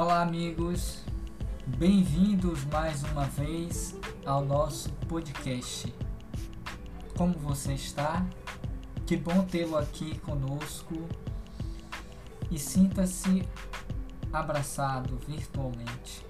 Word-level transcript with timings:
Olá, 0.00 0.22
amigos. 0.22 1.02
Bem-vindos 1.66 2.64
mais 2.66 3.02
uma 3.02 3.24
vez 3.24 3.96
ao 4.24 4.44
nosso 4.44 4.92
podcast. 5.08 5.92
Como 7.16 7.34
você 7.36 7.72
está? 7.72 8.24
Que 9.04 9.16
bom 9.16 9.44
tê-lo 9.44 9.76
aqui 9.76 10.16
conosco 10.20 10.94
e 12.48 12.60
sinta-se 12.60 13.42
abraçado 14.32 15.18
virtualmente. 15.26 16.24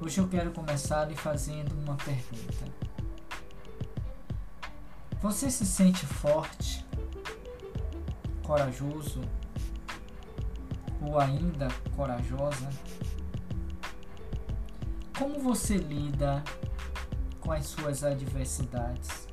Hoje 0.00 0.18
eu 0.18 0.26
quero 0.26 0.52
começar 0.52 1.04
lhe 1.04 1.14
fazendo 1.14 1.78
uma 1.82 1.96
pergunta. 1.96 2.64
Você 5.20 5.50
se 5.50 5.66
sente 5.66 6.06
forte, 6.06 6.82
corajoso 8.42 9.20
ou 11.06 11.20
ainda 11.20 11.68
corajosa? 11.94 12.68
Como 15.16 15.38
você 15.38 15.76
lida 15.76 16.42
com 17.40 17.52
as 17.52 17.66
suas 17.66 18.02
adversidades? 18.02 19.28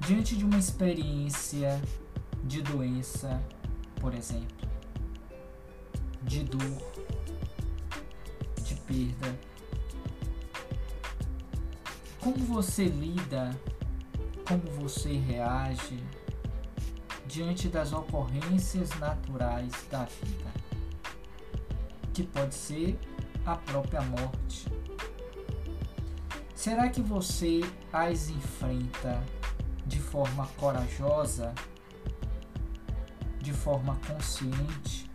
Diante 0.00 0.36
de 0.36 0.44
uma 0.44 0.58
experiência 0.58 1.80
de 2.44 2.62
doença, 2.62 3.42
por 4.00 4.14
exemplo, 4.14 4.68
de 6.22 6.44
dor, 6.44 6.92
de 8.62 8.74
perda, 8.76 9.38
como 12.20 12.38
você 12.38 12.84
lida, 12.84 13.50
como 14.46 14.62
você 14.80 15.12
reage 15.18 16.02
diante 17.36 17.68
das 17.68 17.92
ocorrências 17.92 18.88
naturais 18.98 19.70
da 19.90 20.04
vida, 20.04 20.50
que 22.14 22.22
pode 22.22 22.54
ser 22.54 22.98
a 23.44 23.54
própria 23.54 24.00
morte. 24.00 24.66
Será 26.54 26.88
que 26.88 27.02
você 27.02 27.60
as 27.92 28.30
enfrenta 28.30 29.22
de 29.84 30.00
forma 30.00 30.46
corajosa, 30.56 31.54
de 33.38 33.52
forma 33.52 34.00
consciente? 34.06 35.10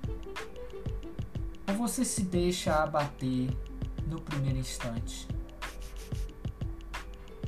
Ou 1.67 1.73
você 1.73 2.05
se 2.05 2.21
deixa 2.21 2.83
abater 2.83 3.49
no 4.05 4.21
primeiro 4.21 4.59
instante? 4.59 5.27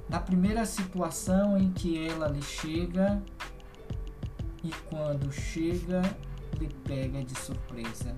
Na 0.10 0.20
primeira 0.20 0.66
situação 0.66 1.60
em 1.60 1.72
que 1.72 2.04
ela 2.08 2.28
lhe 2.28 2.42
chega 2.42 3.22
e 4.64 4.70
quando 4.90 5.32
chega 5.32 6.02
lhe 6.58 6.70
pega 6.86 7.24
de 7.24 7.38
surpresa. 7.38 8.16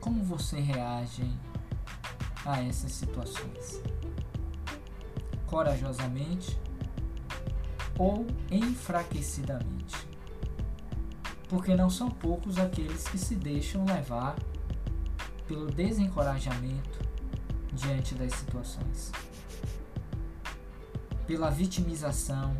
Como 0.00 0.22
você 0.22 0.60
reage 0.60 1.28
a 2.44 2.62
essas 2.62 2.92
situações? 2.92 3.82
Corajosamente 5.46 6.56
ou 7.98 8.26
enfraquecidamente? 8.50 10.06
Porque 11.48 11.74
não 11.74 11.90
são 11.90 12.08
poucos 12.10 12.58
aqueles 12.58 13.08
que 13.08 13.18
se 13.18 13.34
deixam 13.34 13.84
levar 13.84 14.36
pelo 15.46 15.66
desencorajamento 15.66 17.00
diante 17.72 18.14
das 18.14 18.32
situações, 18.32 19.12
pela 21.26 21.50
vitimização, 21.50 22.56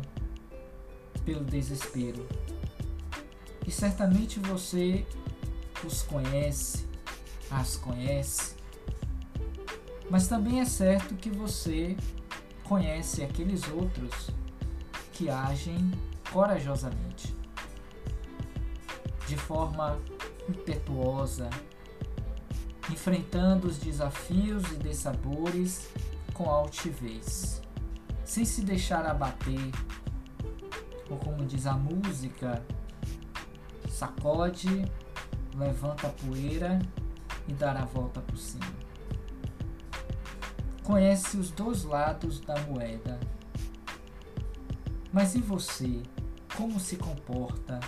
pelo 1.27 1.43
desespero. 1.43 2.25
E 3.67 3.69
certamente 3.69 4.39
você 4.39 5.05
os 5.85 6.01
conhece, 6.01 6.87
as 7.51 7.75
conhece, 7.75 8.55
mas 10.09 10.29
também 10.29 10.61
é 10.61 10.65
certo 10.65 11.15
que 11.15 11.29
você 11.29 11.97
conhece 12.63 13.21
aqueles 13.21 13.67
outros 13.67 14.29
que 15.11 15.29
agem 15.29 15.91
corajosamente, 16.31 17.35
de 19.27 19.35
forma 19.35 19.99
impetuosa, 20.47 21.49
enfrentando 22.89 23.67
os 23.67 23.77
desafios 23.77 24.63
e 24.71 24.75
dessabores 24.75 25.89
com 26.33 26.49
altivez, 26.49 27.61
sem 28.23 28.45
se 28.45 28.61
deixar 28.61 29.05
abater, 29.05 29.71
ou 31.09 31.17
como 31.17 31.45
diz 31.45 31.65
a 31.65 31.73
música, 31.73 32.63
sacode, 33.89 34.85
levanta 35.55 36.07
a 36.07 36.11
poeira 36.11 36.79
e 37.47 37.53
dar 37.53 37.77
a 37.77 37.85
volta 37.85 38.21
por 38.21 38.37
cima. 38.37 38.65
Conhece 40.83 41.37
os 41.37 41.51
dois 41.51 41.83
lados 41.83 42.39
da 42.39 42.59
moeda. 42.61 43.19
Mas 45.11 45.35
e 45.35 45.39
você? 45.39 46.03
Como 46.55 46.79
se 46.79 46.95
comporta 46.97 47.79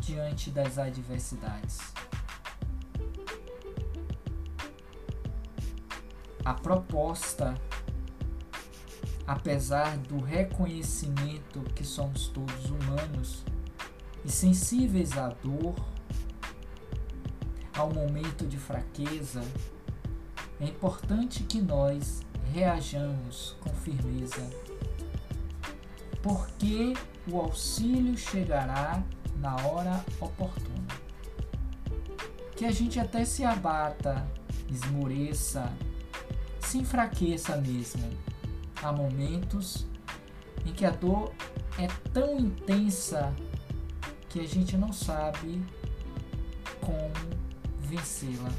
diante 0.00 0.50
das 0.50 0.78
adversidades? 0.78 1.78
A 6.44 6.54
proposta, 6.54 7.54
apesar 9.28 9.98
do 9.98 10.18
reconhecimento 10.18 11.60
que 11.74 11.84
somos 11.84 12.28
todos 12.28 12.70
humanos 12.70 13.44
e 14.24 14.32
sensíveis 14.32 15.18
à 15.18 15.28
dor, 15.28 15.74
ao 17.76 17.92
momento 17.92 18.46
de 18.46 18.56
fraqueza, 18.56 19.42
é 20.58 20.64
importante 20.64 21.44
que 21.44 21.60
nós 21.60 22.22
reajamos 22.54 23.54
com 23.60 23.68
firmeza, 23.74 24.48
porque 26.22 26.94
o 27.30 27.38
auxílio 27.38 28.16
chegará 28.16 29.04
na 29.36 29.56
hora 29.56 30.02
oportuna. 30.22 30.88
Que 32.56 32.64
a 32.64 32.70
gente 32.72 32.98
até 32.98 33.26
se 33.26 33.44
abata, 33.44 34.26
esmoreça, 34.70 35.70
se 36.60 36.78
enfraqueça 36.78 37.58
mesmo. 37.58 38.27
Há 38.82 38.92
momentos 38.92 39.86
em 40.64 40.72
que 40.72 40.84
a 40.84 40.90
dor 40.90 41.32
é 41.78 41.86
tão 42.12 42.38
intensa 42.38 43.34
que 44.28 44.40
a 44.40 44.46
gente 44.46 44.76
não 44.76 44.92
sabe 44.92 45.62
como 46.80 47.10
vencê-la. 47.80 48.50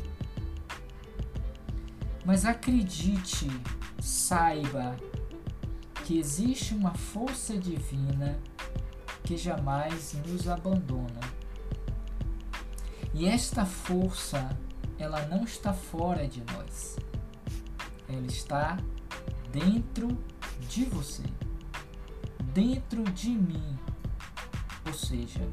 Mas 2.25 2.46
acredite, 2.46 3.47
saiba 4.02 4.96
que 6.06 6.18
existe 6.18 6.74
uma 6.74 6.94
força 6.94 7.57
divina 7.57 8.40
que 9.24 9.38
jamais 9.38 10.13
nos 10.25 10.47
abandona. 10.47 11.19
E 13.13 13.28
esta 13.28 13.66
força, 13.66 14.50
ela 14.97 15.25
não 15.28 15.44
está 15.44 15.74
fora 15.74 16.28
de 16.28 16.44
nós. 16.53 16.97
Ela 18.07 18.25
está 18.25 18.78
dentro 19.51 20.17
de 20.67 20.85
você, 20.85 21.23
dentro 22.53 23.03
de 23.03 23.29
mim, 23.29 23.77
ou 24.85 24.93
seja, 24.93 25.47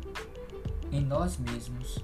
em 0.90 1.00
nós 1.04 1.36
mesmos. 1.36 1.98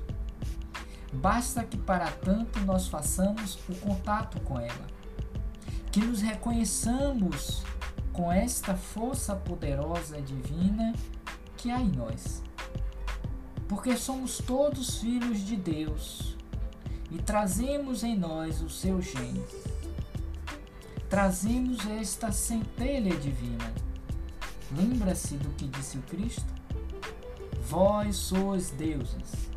Basta 1.13 1.63
que 1.63 1.77
para 1.77 2.11
tanto 2.11 2.61
nós 2.61 2.89
façamos 2.89 3.59
o 3.69 3.75
contato 3.75 4.41
com 4.41 4.59
ela, 4.59 4.87
que 5.91 6.01
nos 6.01 6.23
reconheçamos 6.23 7.63
com 8.13 8.33
esta 8.33 8.75
força 8.75 9.35
poderosa 9.35 10.21
divina 10.21 10.95
que 11.57 11.71
há 11.71 11.81
em 11.81 11.91
nós. 11.91 12.43
Porque 13.69 13.97
somos 13.97 14.39
todos 14.39 14.99
filhos 14.99 15.41
de 15.41 15.57
Deus 15.57 16.37
e 17.11 17.19
trazemos 17.19 18.03
em 18.03 18.17
nós 18.17 18.63
os 18.63 18.81
seus 18.81 19.05
genes. 19.05 19.72
Trazemos 21.13 21.87
esta 22.01 22.33
centelha 22.33 23.15
divina. 23.15 23.71
Lembra-se 24.75 25.35
do 25.37 25.51
que 25.51 25.67
disse 25.67 25.99
o 25.99 26.03
Cristo? 26.05 26.47
Vós 27.69 28.17
sois 28.17 28.71
deuses 28.71 29.53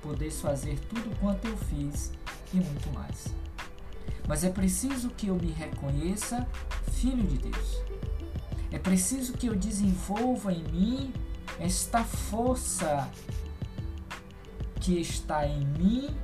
podeis 0.00 0.40
fazer 0.40 0.78
tudo 0.78 1.10
quanto 1.18 1.48
eu 1.48 1.56
fiz 1.56 2.12
e 2.54 2.58
muito 2.58 2.92
mais. 2.92 3.26
Mas 4.28 4.44
é 4.44 4.50
preciso 4.50 5.10
que 5.10 5.26
eu 5.26 5.34
me 5.34 5.50
reconheça 5.50 6.46
filho 6.92 7.26
de 7.26 7.38
Deus. 7.38 7.82
É 8.70 8.78
preciso 8.78 9.32
que 9.32 9.48
eu 9.48 9.56
desenvolva 9.56 10.52
em 10.52 10.62
mim 10.62 11.12
esta 11.58 12.04
força 12.04 13.10
que 14.80 15.00
está 15.00 15.44
em 15.44 15.66
mim 15.66 16.16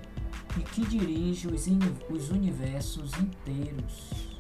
e 0.57 0.61
que 0.61 0.87
dirige 0.87 1.49
os 1.49 2.31
universos 2.31 3.11
inteiros. 3.15 4.36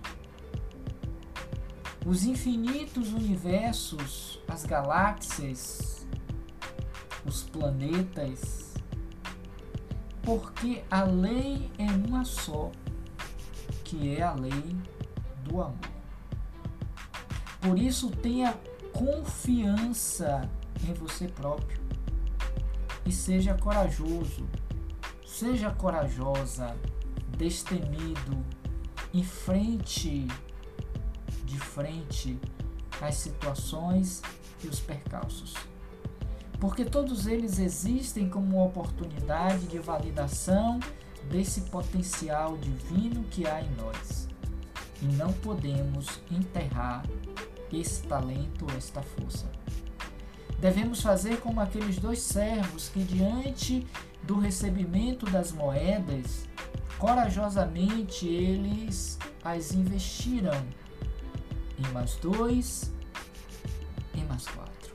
Os 2.06 2.24
infinitos 2.24 3.12
universos, 3.12 4.38
as 4.46 4.64
galáxias, 4.64 6.06
os 7.24 7.42
planetas, 7.42 8.74
porque 10.22 10.84
a 10.88 11.02
lei 11.02 11.68
é 11.76 11.90
uma 12.06 12.24
só, 12.24 12.70
que 13.82 14.14
é 14.14 14.22
a 14.22 14.32
lei 14.34 14.76
do 15.42 15.60
amor. 15.60 15.76
Por 17.60 17.76
isso, 17.76 18.08
tenha 18.10 18.56
confiança 18.92 20.48
em 20.88 20.92
você 20.92 21.26
próprio 21.26 21.80
e 23.04 23.10
seja 23.10 23.54
corajoso, 23.54 24.48
seja 25.26 25.72
corajosa, 25.72 26.76
destemido, 27.36 28.44
em 29.12 29.24
frente, 29.24 30.28
de 31.46 31.58
frente 31.58 32.38
às 33.00 33.14
situações 33.14 34.20
e 34.62 34.68
os 34.68 34.80
percalços. 34.80 35.54
Porque 36.60 36.84
todos 36.84 37.26
eles 37.26 37.58
existem 37.58 38.28
como 38.28 38.64
oportunidade 38.64 39.66
de 39.66 39.78
validação 39.78 40.80
desse 41.30 41.62
potencial 41.62 42.56
divino 42.56 43.24
que 43.24 43.46
há 43.46 43.62
em 43.62 43.70
nós. 43.76 44.28
E 45.02 45.06
não 45.06 45.32
podemos 45.32 46.20
enterrar 46.30 47.04
esse 47.72 48.02
talento, 48.04 48.66
esta 48.76 49.02
força. 49.02 49.46
Devemos 50.58 51.02
fazer 51.02 51.40
como 51.40 51.60
aqueles 51.60 51.98
dois 51.98 52.20
servos 52.20 52.88
que, 52.88 53.02
diante 53.02 53.86
do 54.22 54.38
recebimento 54.38 55.26
das 55.26 55.52
moedas, 55.52 56.48
corajosamente 56.98 58.26
eles 58.26 59.18
as 59.44 59.72
investiram 59.72 60.64
em 61.78 61.92
mais 61.92 62.16
dois, 62.16 62.92
em 64.14 64.24
mais 64.24 64.46
quatro. 64.46 64.94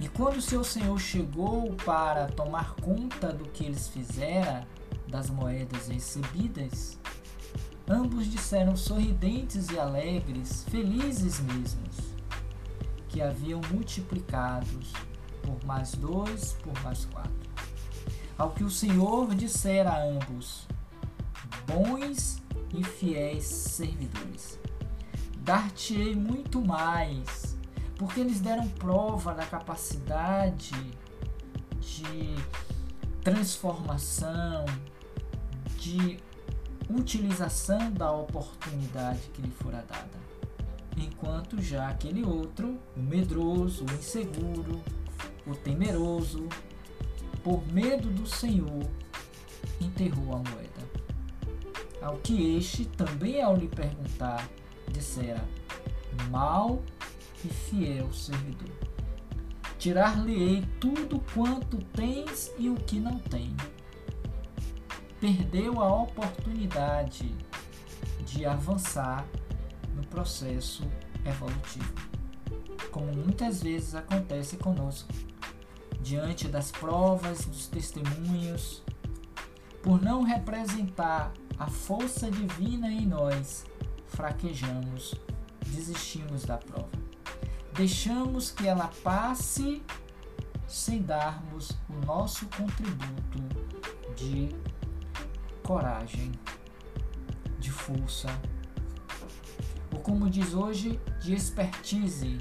E 0.00 0.08
quando 0.08 0.40
seu 0.40 0.62
senhor 0.62 0.98
chegou 0.98 1.74
para 1.84 2.26
tomar 2.26 2.74
conta 2.76 3.32
do 3.32 3.44
que 3.50 3.64
eles 3.64 3.88
fizeram, 3.88 4.66
das 5.08 5.30
moedas 5.30 5.88
recebidas, 5.88 6.98
ambos 7.88 8.26
disseram 8.30 8.76
sorridentes 8.76 9.70
e 9.70 9.78
alegres, 9.78 10.64
felizes 10.68 11.40
mesmos, 11.40 11.96
que 13.08 13.22
haviam 13.22 13.60
multiplicados 13.72 14.92
por 15.42 15.64
mais 15.64 15.92
dois, 15.92 16.54
por 16.62 16.78
mais 16.82 17.04
quatro. 17.06 17.32
Ao 18.36 18.50
que 18.50 18.64
o 18.64 18.70
Senhor 18.70 19.34
dissera 19.34 19.90
a 19.90 20.02
ambos: 20.02 20.66
Bons 21.66 22.42
e 22.74 22.82
fiéis 22.82 23.44
servidores, 23.44 24.58
dar-te-ei 25.44 26.16
muito 26.16 26.64
mais, 26.64 27.56
porque 27.96 28.20
eles 28.20 28.40
deram 28.40 28.66
prova 28.68 29.34
da 29.34 29.44
capacidade 29.44 30.72
de 31.80 32.34
transformação, 33.22 34.64
de 35.78 36.18
utilização 36.88 37.90
da 37.92 38.10
oportunidade 38.10 39.20
que 39.34 39.42
lhe 39.42 39.50
fora 39.50 39.84
dada. 39.86 40.24
Enquanto 40.96 41.60
já 41.60 41.88
aquele 41.88 42.24
outro, 42.24 42.78
o 42.96 43.00
medroso, 43.00 43.84
o 43.84 43.94
inseguro, 43.94 44.80
o 45.46 45.54
temeroso, 45.54 46.48
por 47.42 47.66
medo 47.66 48.08
do 48.08 48.26
Senhor, 48.26 48.88
enterrou 49.80 50.36
a 50.36 50.38
moeda. 50.38 51.04
Ao 52.00 52.16
que 52.18 52.56
este, 52.56 52.84
também 52.86 53.42
ao 53.42 53.56
lhe 53.56 53.68
perguntar, 53.68 54.48
dissera: 54.94 55.44
Mal 56.30 56.82
e 57.44 57.48
fiel 57.48 58.12
servidor. 58.12 58.70
Tirar-lhe-ei 59.78 60.64
tudo 60.80 61.20
quanto 61.34 61.76
tens 61.92 62.50
e 62.56 62.70
o 62.70 62.76
que 62.76 62.98
não 62.98 63.18
tem. 63.18 63.54
Perdeu 65.20 65.80
a 65.80 66.02
oportunidade 66.02 67.34
de 68.24 68.46
avançar 68.46 69.26
no 69.94 70.06
processo 70.06 70.84
evolutivo, 71.24 71.94
como 72.90 73.12
muitas 73.12 73.62
vezes 73.62 73.94
acontece 73.94 74.56
conosco 74.56 75.12
diante 76.00 76.48
das 76.48 76.70
provas, 76.70 77.46
dos 77.46 77.66
testemunhos, 77.66 78.82
por 79.82 80.02
não 80.02 80.22
representar 80.22 81.32
a 81.58 81.66
força 81.66 82.30
divina 82.30 82.90
em 82.90 83.06
nós, 83.06 83.64
fraquejamos, 84.14 85.14
desistimos 85.66 86.44
da 86.44 86.58
prova. 86.58 86.90
Deixamos 87.74 88.50
que 88.50 88.66
ela 88.66 88.90
passe 89.02 89.82
sem 90.66 91.02
darmos 91.02 91.70
o 91.88 92.06
nosso 92.06 92.46
contributo 92.46 93.42
de 94.16 94.54
coragem, 95.62 96.32
de 97.58 97.70
força, 97.70 98.28
ou 99.92 100.00
como 100.00 100.30
diz 100.30 100.54
hoje, 100.54 101.00
de 101.20 101.34
expertise 101.34 102.38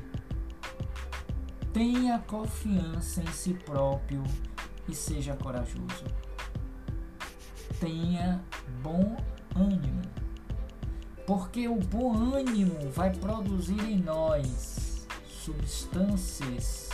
Tenha 1.74 2.20
confiança 2.20 3.24
em 3.24 3.32
si 3.32 3.56
próprio 3.56 4.24
e 4.88 4.94
seja 4.94 5.36
corajoso. 5.36 6.06
Tenha 7.80 8.40
bom 8.84 9.18
ânimo, 9.56 10.04
porque 11.26 11.68
o 11.68 11.76
bom 11.76 12.34
ânimo 12.34 12.90
vai 12.92 13.12
produzir 13.12 13.80
em 13.80 13.98
nós 13.98 15.08
substâncias 15.28 16.90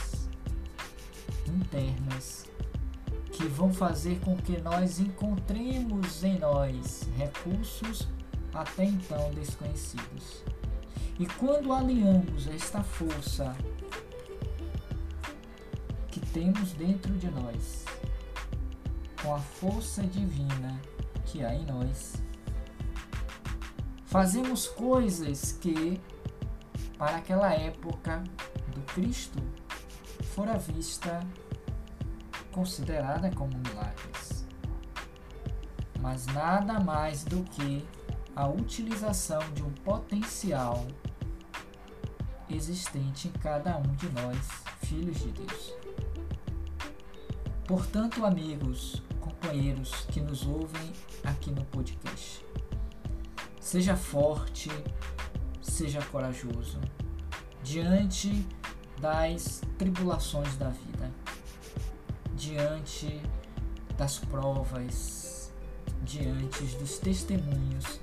internas 1.48 2.46
que 3.32 3.46
vão 3.46 3.74
fazer 3.74 4.20
com 4.20 4.36
que 4.36 4.60
nós 4.62 5.00
encontremos 5.00 6.24
em 6.24 6.38
nós 6.38 7.08
recursos 7.18 8.08
até 8.54 8.86
então 8.86 9.32
desconhecidos. 9.32 10.44
E 11.20 11.26
quando 11.26 11.74
alinhamos 11.74 12.48
esta 12.48 12.84
força 12.84 13.56
que 16.10 16.20
temos 16.20 16.74
dentro 16.74 17.14
de 17.14 17.30
nós, 17.30 17.86
com 19.22 19.36
a 19.36 19.40
força 19.40 20.02
divina 20.04 20.80
que 21.26 21.44
há 21.44 21.54
em 21.54 21.66
nós, 21.66 22.14
fazemos 24.10 24.68
coisas 24.68 25.52
que, 25.52 26.02
para 26.98 27.18
aquela 27.18 27.54
época 27.54 28.24
do 28.74 28.82
Cristo, 28.94 29.40
fora 30.34 30.58
vista 30.58 31.20
considerada 32.52 33.30
como 33.30 33.56
milagres. 33.56 34.46
Mas 36.02 36.26
nada 36.26 36.80
mais 36.80 37.24
do 37.24 37.44
que 37.44 37.86
a 38.36 38.48
utilização 38.48 39.42
de 39.54 39.62
um 39.62 39.72
potencial 39.72 40.88
existente 42.50 43.28
em 43.28 43.32
cada 43.32 43.78
um 43.78 43.94
de 43.96 44.10
nós, 44.10 44.38
filhos 44.82 45.20
de 45.20 45.32
Deus. 45.34 45.74
Portanto, 47.68 48.26
amigos, 48.26 49.04
companheiros 49.22 49.92
que 50.06 50.20
nos 50.20 50.48
ouvem 50.48 50.92
aqui 51.24 51.52
no 51.52 51.64
podcast, 51.66 52.49
seja 53.70 53.96
forte, 53.96 54.72
seja 55.62 56.02
corajoso 56.06 56.80
diante 57.62 58.44
das 59.00 59.62
tribulações 59.78 60.56
da 60.56 60.70
vida, 60.70 61.12
diante 62.34 63.22
das 63.96 64.18
provas, 64.18 65.54
diante 66.02 66.64
dos 66.78 66.98
testemunhos 66.98 68.00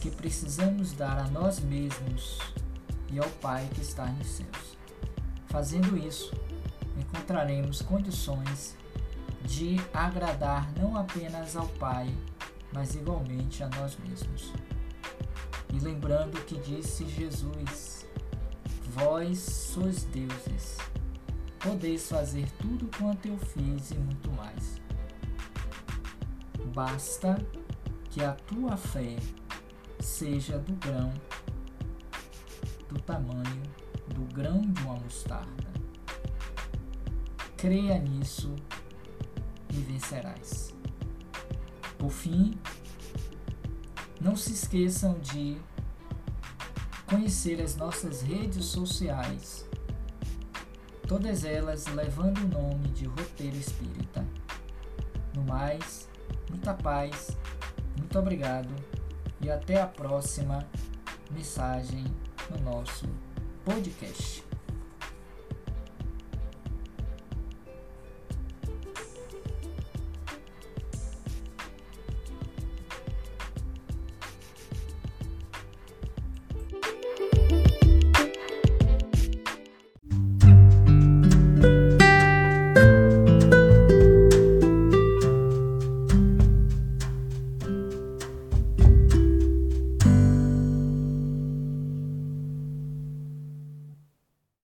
que 0.00 0.10
precisamos 0.10 0.94
dar 0.94 1.18
a 1.18 1.28
nós 1.28 1.60
mesmos 1.60 2.38
e 3.10 3.18
ao 3.18 3.28
Pai 3.32 3.68
que 3.74 3.82
está 3.82 4.06
nos 4.06 4.28
céus. 4.28 4.78
Fazendo 5.48 5.94
isso, 5.94 6.32
encontraremos 6.96 7.82
condições 7.82 8.74
de 9.44 9.76
agradar 9.92 10.72
não 10.72 10.96
apenas 10.96 11.54
ao 11.54 11.68
Pai, 11.68 12.08
mas 12.72 12.94
igualmente 12.94 13.62
a 13.62 13.68
nós 13.68 13.94
mesmos. 14.08 14.50
E 15.72 15.78
lembrando 15.78 16.40
que 16.44 16.58
disse 16.58 17.06
Jesus: 17.08 18.06
Vós 18.90 19.38
sois 19.38 20.04
deuses, 20.04 20.78
podeis 21.58 22.08
fazer 22.08 22.50
tudo 22.60 22.88
quanto 22.98 23.26
eu 23.26 23.38
fiz 23.38 23.90
e 23.90 23.94
muito 23.94 24.30
mais. 24.32 24.80
Basta 26.74 27.36
que 28.10 28.22
a 28.22 28.32
tua 28.32 28.76
fé 28.76 29.16
seja 29.98 30.58
do 30.58 30.74
grão, 30.74 31.12
do 32.88 33.00
tamanho 33.00 33.62
do 34.12 34.22
grão 34.34 34.60
de 34.60 34.82
uma 34.82 34.94
mostarda. 34.94 35.72
Creia 37.56 37.98
nisso 37.98 38.54
e 39.70 39.76
vencerás. 39.76 40.74
Por 41.98 42.10
fim, 42.10 42.52
não 44.22 44.36
se 44.36 44.52
esqueçam 44.52 45.18
de 45.18 45.58
conhecer 47.06 47.60
as 47.60 47.74
nossas 47.74 48.22
redes 48.22 48.66
sociais, 48.66 49.66
todas 51.08 51.44
elas 51.44 51.86
levando 51.86 52.38
o 52.38 52.48
nome 52.48 52.88
de 52.90 53.04
Roteiro 53.04 53.56
Espírita. 53.56 54.24
No 55.34 55.42
mais, 55.42 56.08
muita 56.48 56.72
paz, 56.72 57.36
muito 57.98 58.16
obrigado 58.16 58.72
e 59.40 59.50
até 59.50 59.80
a 59.80 59.86
próxima 59.88 60.64
mensagem 61.32 62.04
no 62.48 62.58
nosso 62.62 63.08
podcast. 63.64 64.51